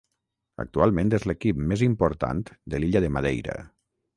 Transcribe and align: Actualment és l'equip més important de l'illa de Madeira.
Actualment 0.63 1.11
és 1.17 1.27
l'equip 1.31 1.61
més 1.73 1.83
important 1.89 2.43
de 2.75 2.81
l'illa 2.81 3.03
de 3.07 3.13
Madeira. 3.19 3.59